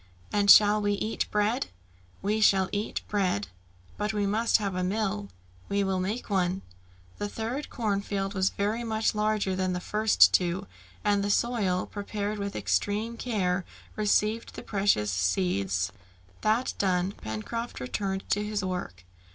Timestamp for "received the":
13.95-14.63